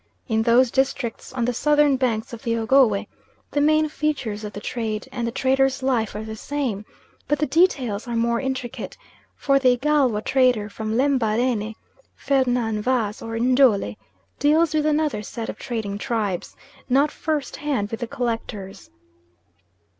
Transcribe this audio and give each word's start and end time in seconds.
In 0.27 0.41
those 0.41 0.71
districts 0.71 1.31
on 1.31 1.45
the 1.45 1.53
southern 1.53 1.95
banks 1.95 2.33
of 2.33 2.41
the 2.41 2.57
Ogowe 2.57 3.05
the 3.51 3.61
main 3.61 3.87
features 3.87 4.43
of 4.43 4.51
the 4.53 4.59
trade, 4.59 5.07
and 5.11 5.27
the 5.27 5.31
trader's 5.31 5.83
life 5.83 6.15
are 6.15 6.23
the 6.23 6.35
same, 6.35 6.85
but 7.27 7.37
the 7.37 7.45
details 7.45 8.07
are 8.07 8.15
more 8.15 8.39
intricate, 8.41 8.97
for 9.35 9.59
the 9.59 9.73
Igalwa 9.77 10.23
trader 10.23 10.69
from 10.71 10.97
Lembarene, 10.97 11.75
Fernan 12.15 12.81
Vaz, 12.81 13.21
or 13.21 13.37
Njole, 13.37 13.95
deals 14.39 14.73
with 14.73 14.87
another 14.87 15.21
set 15.21 15.49
of 15.49 15.59
trading 15.59 15.99
tribes, 15.99 16.55
not 16.89 17.11
first 17.11 17.57
hand 17.57 17.91
with 17.91 17.99
the 17.99 18.07
collectors. 18.07 18.89